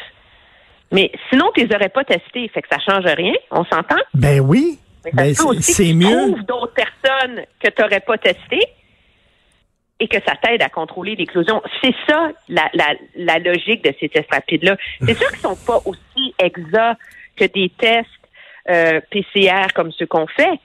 Mais 0.92 1.10
sinon, 1.30 1.50
tu 1.54 1.66
les 1.66 1.74
aurais 1.74 1.88
pas 1.88 2.04
testés. 2.04 2.48
Fait 2.48 2.62
que 2.62 2.68
ça 2.70 2.78
change 2.78 3.04
rien. 3.04 3.32
On 3.50 3.64
s'entend? 3.64 4.00
Ben 4.14 4.40
oui. 4.40 4.78
Mais 5.12 5.34
ça 5.34 5.44
ben, 5.44 5.60
c'est 5.60 5.92
mieux. 5.92 6.34
d'autres 6.46 6.72
personnes 6.72 7.44
que 7.60 7.68
tu 7.68 7.82
n'aurais 7.82 8.00
pas 8.00 8.16
testées 8.16 8.66
et 10.00 10.08
que 10.08 10.16
ça 10.26 10.34
t'aide 10.42 10.62
à 10.62 10.68
contrôler 10.68 11.14
l'éclosion. 11.14 11.62
C'est 11.82 11.94
ça 12.08 12.30
la, 12.48 12.68
la, 12.74 12.94
la, 13.16 13.38
logique 13.38 13.84
de 13.84 13.94
ces 14.00 14.08
tests 14.08 14.32
rapides-là. 14.32 14.76
C'est 15.00 15.14
sûr 15.14 15.28
qu'ils 15.30 15.40
sont 15.40 15.56
pas 15.66 15.80
aussi 15.84 16.34
exacts 16.38 17.00
que 17.36 17.44
des 17.44 17.70
tests 17.78 18.08
euh, 18.68 19.00
PCR 19.10 19.72
comme 19.74 19.92
ceux 19.92 20.06
qu'on 20.06 20.26
fait. 20.26 20.58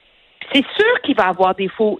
C'est 0.53 0.65
sûr 0.75 1.01
qu'il 1.03 1.15
va 1.15 1.27
avoir 1.27 1.55
des 1.55 1.67
faux 1.67 1.99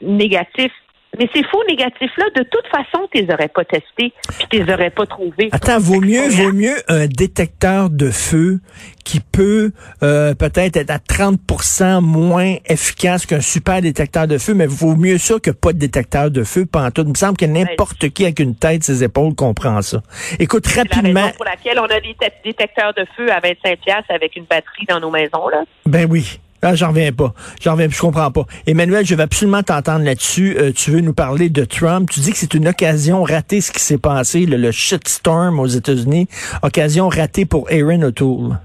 négatifs 0.00 0.72
mais 1.18 1.28
ces 1.34 1.42
faux 1.44 1.62
négatifs-là, 1.68 2.26
de 2.36 2.42
toute 2.42 2.66
façon, 2.68 3.06
tu 3.12 3.22
les 3.22 3.32
aurais 3.32 3.48
pas 3.48 3.64
testés, 3.64 4.12
puis 4.38 4.46
tu 4.50 4.62
les 4.62 4.72
aurais 4.72 4.90
pas 4.90 5.06
trouvés. 5.06 5.48
Attends, 5.52 5.78
vaut 5.78 6.00
mieux, 6.00 6.28
vaut 6.28 6.52
mieux 6.52 6.76
un 6.88 7.06
détecteur 7.06 7.90
de 7.90 8.10
feu 8.10 8.60
qui 9.04 9.20
peut 9.20 9.72
euh, 10.02 10.34
peut-être 10.34 10.76
être 10.76 10.90
à 10.90 10.98
30% 10.98 12.00
moins 12.00 12.56
efficace 12.66 13.26
qu'un 13.26 13.40
super 13.40 13.82
détecteur 13.82 14.26
de 14.26 14.38
feu, 14.38 14.54
mais 14.54 14.66
vaut 14.66 14.96
mieux 14.96 15.18
ça 15.18 15.38
que 15.38 15.50
pas 15.50 15.72
de 15.72 15.78
détecteur 15.78 16.30
de 16.30 16.42
feu. 16.42 16.66
tout. 16.94 17.02
Il 17.02 17.08
me 17.08 17.14
semble 17.14 17.36
que 17.36 17.44
n'importe 17.44 18.08
qui 18.10 18.24
avec 18.24 18.40
une 18.40 18.56
tête, 18.56 18.82
ses 18.82 19.04
épaules 19.04 19.34
comprend 19.34 19.82
ça. 19.82 20.02
Écoute, 20.38 20.66
rapidement. 20.66 21.12
La 21.12 21.26
raison 21.26 21.36
pour 21.36 21.44
laquelle 21.44 21.78
on 21.78 21.84
a 21.84 22.00
des 22.00 22.16
détecteurs 22.44 22.94
de 22.94 23.06
feu 23.16 23.30
à 23.30 23.40
25 23.40 23.78
avec 24.08 24.36
une 24.36 24.44
batterie 24.44 24.86
dans 24.88 25.00
nos 25.00 25.10
maisons, 25.10 25.48
là. 25.48 25.64
Ben 25.86 26.06
oui. 26.10 26.40
Ah, 26.66 26.74
j'en 26.74 26.88
reviens 26.88 27.12
pas. 27.12 27.34
J'en 27.60 27.72
reviens, 27.72 27.88
je 27.90 28.00
comprends 28.00 28.30
pas. 28.30 28.44
Emmanuel, 28.66 29.04
je 29.04 29.14
vais 29.14 29.22
absolument 29.22 29.62
t'entendre 29.62 30.02
là-dessus. 30.02 30.56
Euh, 30.58 30.72
tu 30.72 30.90
veux 30.92 31.00
nous 31.00 31.12
parler 31.12 31.50
de 31.50 31.62
Trump. 31.66 32.08
Tu 32.10 32.20
dis 32.20 32.32
que 32.32 32.38
c'est 32.38 32.54
une 32.54 32.68
occasion 32.68 33.22
ratée 33.22 33.60
ce 33.60 33.70
qui 33.70 33.80
s'est 33.80 33.98
passé, 33.98 34.46
le, 34.46 34.70
shitstorm 34.72 35.60
aux 35.60 35.66
États-Unis. 35.66 36.26
Occasion 36.62 37.10
ratée 37.10 37.44
pour 37.44 37.68
Aaron 37.70 38.00
O'Toole. 38.00 38.58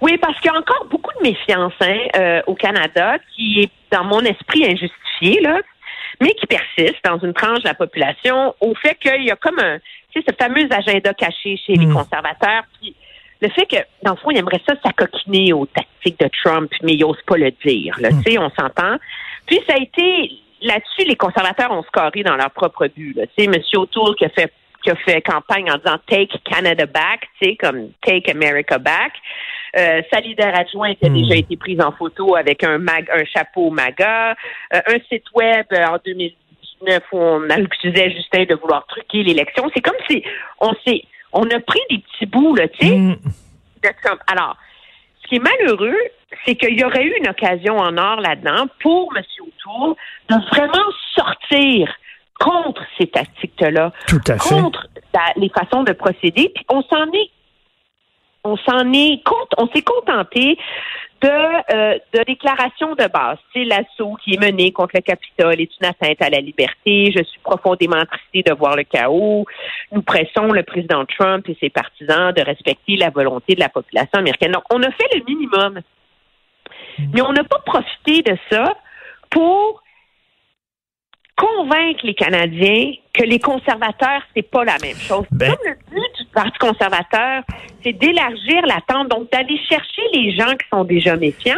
Oui, 0.00 0.16
parce 0.16 0.40
qu'il 0.40 0.50
y 0.50 0.54
a 0.54 0.58
encore 0.58 0.86
beaucoup 0.90 1.12
de 1.18 1.22
méfiance 1.28 1.74
hein, 1.82 1.98
euh, 2.16 2.40
au 2.46 2.54
Canada 2.54 3.18
qui 3.36 3.60
est, 3.60 3.70
dans 3.92 4.04
mon 4.04 4.20
esprit, 4.20 4.64
injustifiée, 4.64 5.42
là, 5.42 5.60
mais 6.22 6.32
qui 6.32 6.46
persiste 6.46 7.04
dans 7.04 7.18
une 7.18 7.34
tranche 7.34 7.62
de 7.62 7.68
la 7.68 7.74
population 7.74 8.54
au 8.60 8.74
fait 8.74 8.94
qu'il 8.94 9.24
y 9.24 9.30
a 9.30 9.36
comme 9.36 9.58
un, 9.58 9.78
tu 10.10 10.22
sais, 10.22 10.26
ce 10.26 10.34
fameux 10.42 10.66
agenda 10.70 11.12
caché 11.12 11.58
chez 11.58 11.74
les 11.74 11.86
hmm. 11.86 11.92
conservateurs. 11.92 12.62
Puis 12.80 12.94
le 13.44 13.50
fait 13.50 13.66
que, 13.66 13.76
dans 14.02 14.12
le 14.12 14.16
fond, 14.16 14.30
il 14.30 14.38
aimerait 14.38 14.62
ça 14.66 14.74
s'acoquiner 14.82 15.52
aux 15.52 15.66
tactiques 15.66 16.18
de 16.18 16.30
Trump, 16.42 16.70
mais 16.82 16.94
il 16.94 17.00
n'ose 17.00 17.20
pas 17.26 17.36
le 17.36 17.50
dire. 17.64 17.94
Là, 18.00 18.10
hmm. 18.10 18.22
Tu 18.22 18.32
sais, 18.32 18.38
on 18.38 18.50
s'entend. 18.50 18.96
Puis 19.46 19.60
ça 19.68 19.74
a 19.74 19.78
été 19.78 20.32
là-dessus, 20.62 21.06
les 21.06 21.16
conservateurs 21.16 21.70
ont 21.70 21.82
scoré 21.82 22.22
dans 22.22 22.36
leur 22.36 22.50
propre 22.50 22.86
but. 22.86 23.14
Tu 23.36 23.44
sais, 23.44 23.44
M. 23.44 23.54
O'Toole 23.74 24.16
qui 24.16 24.24
a 24.24 24.30
fait 24.30 24.52
qui 24.82 24.90
a 24.90 24.96
fait 24.96 25.22
campagne 25.22 25.70
en 25.70 25.78
disant 25.78 25.96
Take 26.06 26.38
Canada 26.44 26.84
Back, 26.84 27.26
tu 27.40 27.48
sais, 27.48 27.56
comme 27.56 27.88
Take 28.02 28.30
America 28.30 28.78
Back. 28.78 29.12
Euh, 29.78 30.02
sa 30.12 30.20
leader 30.20 30.54
adjointe 30.54 31.02
a 31.02 31.08
hmm. 31.08 31.14
déjà 31.14 31.36
été 31.36 31.56
prise 31.56 31.80
en 31.80 31.92
photo 31.92 32.36
avec 32.36 32.62
un 32.64 32.78
mag, 32.78 33.08
un 33.12 33.24
chapeau 33.24 33.70
MAGA, 33.70 34.32
euh, 34.32 34.80
un 34.86 34.98
site 35.08 35.24
web 35.34 35.66
euh, 35.72 35.86
en 35.86 35.98
2019 36.04 37.02
où 37.12 37.18
on 37.18 37.50
accusait 37.50 38.10
Justin 38.10 38.44
de 38.44 38.54
vouloir 38.54 38.86
truquer 38.86 39.22
l'élection. 39.22 39.70
C'est 39.74 39.82
comme 39.82 39.96
si 40.08 40.22
on 40.60 40.72
s'est 40.86 41.04
on 41.34 41.44
a 41.50 41.60
pris 41.60 41.80
des 41.90 41.98
petits 41.98 42.26
bouts, 42.26 42.54
là, 42.54 42.68
tu 42.68 42.86
sais, 42.86 42.96
mm. 42.96 43.16
Alors, 44.28 44.56
ce 45.22 45.28
qui 45.28 45.36
est 45.36 45.38
malheureux, 45.38 45.98
c'est 46.46 46.56
qu'il 46.56 46.78
y 46.78 46.84
aurait 46.84 47.04
eu 47.04 47.14
une 47.18 47.28
occasion 47.28 47.76
en 47.76 47.96
or 47.98 48.20
là-dedans 48.20 48.66
pour 48.80 49.12
M. 49.14 49.22
O'Toole 49.40 49.94
de 50.30 50.36
vraiment 50.50 50.90
sortir 51.14 51.92
contre 52.40 52.82
ces 52.98 53.08
tactiques-là, 53.08 53.92
contre 54.48 54.88
les 55.36 55.50
façons 55.50 55.82
de 55.82 55.92
procéder, 55.92 56.50
puis 56.54 56.64
on 56.68 56.82
s'en 56.82 57.06
est 57.12 57.30
on 58.46 58.56
s'en 58.58 58.92
est 58.92 59.22
on 59.56 59.68
s'est 59.68 59.82
contenté 59.82 60.58
de, 61.24 61.74
euh, 61.74 61.98
de 62.12 62.22
déclarations 62.24 62.94
de 62.94 63.06
base. 63.08 63.38
C'est 63.52 63.64
l'assaut 63.64 64.16
qui 64.22 64.34
est 64.34 64.40
mené 64.40 64.72
contre 64.72 64.92
le 64.94 65.00
Capitole 65.00 65.60
est 65.60 65.70
une 65.80 65.86
atteinte 65.86 66.20
à 66.20 66.28
la 66.28 66.40
liberté. 66.40 67.12
Je 67.16 67.22
suis 67.22 67.40
profondément 67.42 68.04
tristée 68.04 68.42
de 68.42 68.54
voir 68.54 68.76
le 68.76 68.84
chaos. 68.84 69.46
Nous 69.92 70.02
pressons 70.02 70.52
le 70.52 70.62
président 70.62 71.04
Trump 71.06 71.48
et 71.48 71.56
ses 71.58 71.70
partisans 71.70 72.32
de 72.32 72.42
respecter 72.42 72.96
la 72.96 73.08
volonté 73.08 73.54
de 73.54 73.60
la 73.60 73.70
population 73.70 74.18
américaine. 74.18 74.52
Donc, 74.52 74.64
on 74.70 74.82
a 74.82 74.90
fait 74.90 75.08
le 75.14 75.24
minimum. 75.26 75.80
Mais 77.12 77.22
on 77.22 77.32
n'a 77.32 77.44
pas 77.44 77.60
profité 77.64 78.22
de 78.22 78.36
ça 78.50 78.74
pour 79.30 79.82
convaincre 81.36 82.06
les 82.06 82.14
Canadiens 82.14 82.92
que 83.12 83.24
les 83.24 83.40
conservateurs, 83.40 84.22
c'est 84.34 84.48
pas 84.48 84.64
la 84.64 84.76
même 84.82 84.96
chose. 84.96 85.24
Ben 85.32 85.54
Comme 85.54 85.66
le 85.66 85.74
but 85.90 86.13
du 86.13 86.13
Parti 86.34 86.58
conservateur, 86.58 87.42
c'est 87.82 87.92
d'élargir 87.92 88.62
l'attente, 88.66 89.08
donc 89.08 89.30
d'aller 89.30 89.58
chercher 89.68 90.02
les 90.12 90.34
gens 90.34 90.52
qui 90.52 90.68
sont 90.70 90.84
déjà 90.84 91.16
méfiants. 91.16 91.54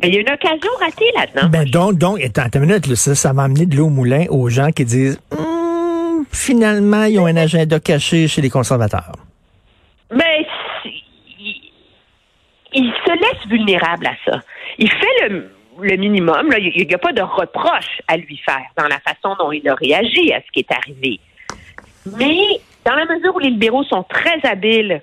Mais 0.00 0.08
il 0.08 0.14
y 0.14 0.18
a 0.18 0.20
une 0.20 0.30
occasion 0.30 0.70
ratée 0.80 1.10
là-dedans. 1.16 1.48
Ben 1.48 1.68
donc, 1.68 1.98
donc, 1.98 2.20
attends 2.22 2.60
une 2.60 2.66
minute, 2.66 2.94
ça, 2.94 3.14
ça 3.14 3.32
va 3.32 3.42
amener 3.42 3.66
de 3.66 3.76
l'eau 3.76 3.86
au 3.86 3.90
moulin 3.90 4.26
aux 4.30 4.48
gens 4.48 4.70
qui 4.70 4.84
disent 4.84 5.20
hum, 5.36 6.24
finalement, 6.30 7.04
ils 7.04 7.18
ont 7.18 7.26
un 7.26 7.36
agenda 7.36 7.80
caché 7.80 8.28
chez 8.28 8.40
les 8.40 8.50
conservateurs. 8.50 9.12
Mais 10.12 10.46
il, 10.84 11.72
il 12.74 12.92
se 13.04 13.10
laisse 13.10 13.46
vulnérable 13.48 14.06
à 14.06 14.14
ça. 14.24 14.40
Il 14.78 14.88
fait 14.88 15.28
le 15.28 15.50
le 15.80 15.96
minimum. 15.96 16.50
il 16.58 16.86
n'y 16.86 16.94
a 16.94 16.98
pas 16.98 17.12
de 17.12 17.22
reproche 17.22 18.00
à 18.06 18.16
lui 18.16 18.36
faire 18.38 18.64
dans 18.76 18.86
la 18.86 18.98
façon 19.00 19.36
dont 19.38 19.52
il 19.52 19.68
a 19.68 19.74
réagi 19.74 20.32
à 20.32 20.40
ce 20.40 20.50
qui 20.52 20.60
est 20.60 20.72
arrivé. 20.72 21.20
Mais 22.16 22.60
dans 22.88 22.94
la 22.94 23.04
mesure 23.04 23.36
où 23.36 23.38
les 23.38 23.50
libéraux 23.50 23.84
sont 23.84 24.02
très 24.04 24.40
habiles 24.44 25.02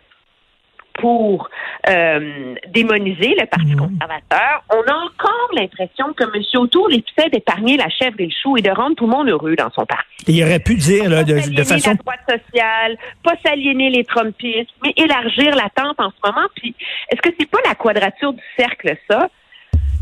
pour 0.96 1.50
euh, 1.90 2.56
démoniser 2.70 3.36
le 3.38 3.46
Parti 3.46 3.76
mmh. 3.76 3.78
conservateur, 3.78 4.64
on 4.72 4.82
a 4.90 4.96
encore 4.96 5.50
l'impression 5.54 6.14
que 6.14 6.24
M. 6.24 6.42
O'Toole 6.56 6.96
essaie 6.96 7.30
d'épargner 7.30 7.78
la 7.78 7.90
chèvre 7.90 8.16
et 8.20 8.26
le 8.26 8.32
chou 8.42 8.58
et 8.58 8.62
de 8.62 8.72
rendre 8.72 8.96
tout 8.96 9.06
le 9.06 9.12
monde 9.12 9.30
heureux 9.30 9.56
dans 9.56 9.70
son 9.72 9.86
parti. 9.86 10.08
Il 10.28 10.42
aurait 10.44 10.60
pu 10.60 10.76
dire 10.76 11.10
là, 11.10 11.24
de, 11.24 11.34
de 11.34 11.64
façon... 11.64 11.92
la 11.92 11.96
droite 11.96 12.22
sociale, 12.28 12.98
pas 13.24 13.36
s'aliéner 13.46 13.90
les 13.90 14.06
Trumpistes, 14.06 14.72
mais 14.84 14.94
élargir 14.96 15.54
l'attente 15.56 16.00
en 16.00 16.10
ce 16.10 16.32
moment. 16.32 16.48
Puis, 16.56 16.74
est-ce 17.12 17.22
que 17.22 17.36
c'est 17.38 17.50
pas 17.50 17.60
la 17.68 17.76
quadrature 17.76 18.34
du 18.34 18.44
cercle, 18.58 18.96
ça? 19.10 19.30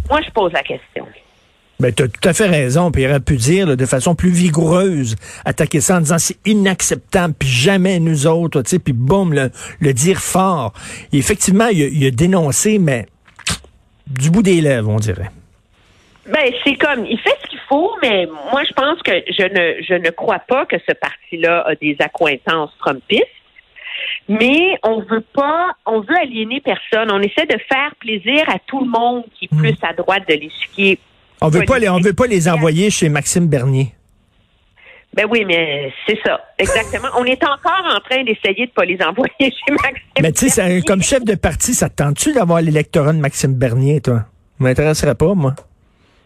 Moi, 0.09 0.21
je 0.21 0.29
pose 0.29 0.53
la 0.53 0.63
question. 0.63 1.07
Ben, 1.83 1.93
tu 1.93 2.03
as 2.03 2.07
tout 2.07 2.29
à 2.29 2.31
fait 2.31 2.47
raison. 2.47 2.91
Puis 2.91 3.01
il 3.01 3.09
aurait 3.09 3.19
pu 3.19 3.35
dire 3.35 3.75
de 3.75 3.85
façon 3.85 4.15
plus 4.15 4.29
vigoureuse, 4.29 5.17
attaquer 5.43 5.81
ça 5.81 5.97
en 5.97 5.99
disant 5.99 6.17
c'est 6.17 6.37
inacceptable, 6.45 7.33
puis 7.37 7.49
jamais 7.49 7.99
nous 7.99 8.25
autres, 8.25 8.61
tu 8.61 8.69
sais, 8.69 8.79
puis 8.79 8.93
boum, 8.93 9.33
le, 9.33 9.93
dire 9.93 10.19
fort. 10.19 10.71
effectivement, 11.11 11.67
il 11.67 12.07
a, 12.07 12.11
dénoncé, 12.11 12.79
mais 12.79 13.05
du 14.07 14.31
bout 14.31 14.43
des 14.43 14.61
lèvres, 14.61 14.89
on 14.89 14.95
dirait. 14.95 15.29
Ben, 16.25 16.53
c'est 16.63 16.75
comme, 16.75 17.05
il 17.05 17.19
fait 17.19 17.35
ce 17.43 17.49
qu'il 17.49 17.59
faut, 17.67 17.91
mais 18.01 18.27
moi, 18.49 18.63
je 18.65 18.71
pense 18.71 19.01
que 19.01 19.11
je 19.27 19.43
ne, 19.43 19.83
je 19.83 19.95
ne 19.95 20.09
crois 20.11 20.39
pas 20.39 20.65
que 20.65 20.77
ce 20.87 20.93
parti-là 20.93 21.65
a 21.67 21.75
des 21.75 21.97
accointances 21.99 22.71
trumpistes 22.79 23.27
mais 24.29 24.79
on 24.83 25.01
veut 25.01 25.23
pas, 25.33 25.71
on 25.85 25.99
veut 25.99 26.17
aliéner 26.17 26.61
personne. 26.61 27.11
On 27.11 27.19
essaie 27.19 27.45
de 27.45 27.57
faire 27.69 27.93
plaisir 27.99 28.43
à 28.47 28.57
tout 28.65 28.79
le 28.79 28.89
monde 28.89 29.25
qui 29.35 29.45
est 29.45 29.53
hmm. 29.53 29.57
plus 29.57 29.75
à 29.81 29.93
droite 29.93 30.23
de 30.29 30.35
l'échiquier. 30.35 30.97
On 31.43 31.49
veut 31.49 31.65
pas 31.65 31.77
les, 31.77 31.89
on 31.89 31.99
veut 31.99 32.13
pas 32.13 32.25
les 32.25 32.47
envoyer 32.47 32.89
chez 32.89 33.09
Maxime 33.09 33.47
Bernier. 33.47 33.93
Ben 35.13 35.27
oui, 35.29 35.45
mais 35.45 35.93
c'est 36.07 36.17
ça, 36.25 36.39
exactement. 36.57 37.09
on 37.19 37.23
est 37.25 37.43
encore 37.43 37.85
en 37.85 37.99
train 37.99 38.23
d'essayer 38.23 38.65
de 38.65 38.71
pas 38.71 38.83
les 38.83 38.99
envoyer 39.03 39.31
chez 39.39 39.71
Maxime. 39.71 40.01
Mais 40.21 40.31
tu 40.31 40.49
sais, 40.49 40.81
comme 40.81 41.03
chef 41.03 41.23
de 41.23 41.35
parti, 41.35 41.75
ça 41.75 41.87
te 41.89 41.95
tente-tu 42.01 42.33
d'avoir 42.33 42.61
l'électorat 42.61 43.13
de 43.13 43.19
Maxime 43.19 43.53
Bernier, 43.53 44.01
toi? 44.01 44.25
m'intéresserait 44.59 45.15
pas, 45.15 45.33
moi. 45.35 45.53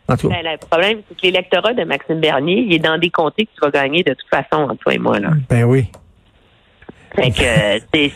En 0.07 0.15
tout 0.15 0.29
cas. 0.29 0.35
Ben, 0.41 0.51
le 0.53 0.57
problème, 0.57 1.01
c'est 1.09 1.15
que 1.17 1.21
l'électorat 1.23 1.73
de 1.73 1.83
Maxime 1.83 2.21
Bernier, 2.21 2.59
il 2.65 2.73
est 2.73 2.79
dans 2.79 2.97
des 2.97 3.09
comtés 3.09 3.45
que 3.45 3.51
tu 3.53 3.59
vas 3.61 3.71
gagner 3.71 4.03
de 4.03 4.13
toute 4.13 4.29
façon, 4.29 4.63
entre 4.69 4.77
toi 4.77 4.93
et 4.93 4.99
moi. 4.99 5.19
Là. 5.19 5.31
Ben 5.49 5.63
oui. 5.65 5.87
Fait 7.15 7.31
que, 7.31 7.83
c'est- 7.93 8.13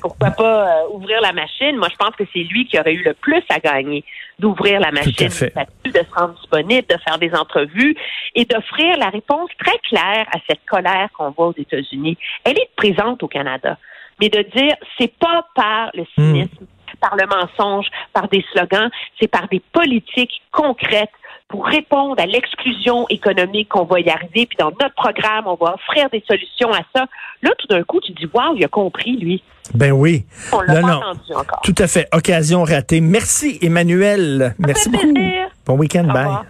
pourquoi 0.00 0.30
pas 0.30 0.68
euh, 0.68 0.88
ouvrir 0.92 1.20
la 1.20 1.32
machine? 1.32 1.76
Moi, 1.76 1.88
je 1.90 1.96
pense 1.96 2.14
que 2.16 2.24
c'est 2.32 2.44
lui 2.44 2.66
qui 2.66 2.78
aurait 2.78 2.94
eu 2.94 3.02
le 3.02 3.14
plus 3.14 3.42
à 3.48 3.58
gagner 3.58 4.04
d'ouvrir 4.38 4.80
la 4.80 4.90
machine, 4.90 5.28
de 5.28 5.28
se 5.30 6.14
rendre 6.14 6.34
disponible, 6.34 6.86
de 6.88 6.96
faire 7.06 7.18
des 7.18 7.34
entrevues 7.34 7.96
et 8.34 8.44
d'offrir 8.44 8.96
la 8.98 9.08
réponse 9.08 9.50
très 9.58 9.78
claire 9.78 10.26
à 10.32 10.38
cette 10.48 10.64
colère 10.66 11.08
qu'on 11.16 11.30
voit 11.30 11.48
aux 11.48 11.54
États-Unis. 11.56 12.18
Elle 12.44 12.58
est 12.58 12.70
présente 12.76 13.22
au 13.22 13.28
Canada, 13.28 13.78
mais 14.20 14.28
de 14.28 14.42
dire 14.42 14.74
c'est 14.98 15.12
pas 15.18 15.46
par 15.54 15.90
le 15.94 16.04
cynisme, 16.14 16.66
par 17.00 17.16
le 17.16 17.26
mensonge, 17.26 17.86
par 18.12 18.28
des 18.28 18.44
slogans, 18.52 18.90
c'est 19.20 19.28
par 19.28 19.48
des 19.48 19.60
politiques 19.72 20.42
concrètes 20.52 21.10
pour 21.48 21.66
répondre 21.66 22.16
à 22.20 22.26
l'exclusion 22.26 23.06
économique 23.08 23.68
qu'on 23.68 23.84
va 23.84 24.00
y 24.00 24.08
arriver. 24.10 24.46
Puis 24.46 24.56
dans 24.58 24.70
notre 24.80 24.94
programme, 24.96 25.44
on 25.46 25.54
va 25.54 25.74
offrir 25.74 26.08
des 26.10 26.22
solutions 26.26 26.72
à 26.72 26.80
ça. 26.94 27.06
Là, 27.42 27.50
tout 27.58 27.66
d'un 27.68 27.82
coup, 27.84 28.00
tu 28.00 28.12
dis, 28.12 28.26
waouh, 28.32 28.56
il 28.56 28.64
a 28.64 28.68
compris, 28.68 29.16
lui. 29.16 29.42
Ben 29.74 29.92
oui. 29.92 30.24
On 30.52 30.60
l'a 30.60 30.74
Non, 30.74 30.80
pas 30.82 30.86
non. 30.88 30.96
entendu 30.98 31.32
encore. 31.34 31.60
Tout 31.62 31.74
à 31.78 31.86
fait. 31.86 32.08
Occasion 32.12 32.62
ratée. 32.64 33.00
Merci, 33.00 33.58
Emmanuel. 33.62 34.54
Merci 34.58 34.88
beaucoup. 34.90 35.12
plaisir. 35.12 35.48
Bon 35.64 35.76
week-end. 35.76 36.04
Au 36.04 36.12
Bye. 36.12 36.24
revoir. 36.24 36.44